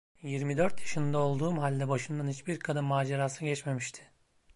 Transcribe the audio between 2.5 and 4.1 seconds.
kadın macerası geçmemişti.